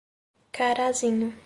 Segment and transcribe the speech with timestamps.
[0.55, 1.33] Carazinho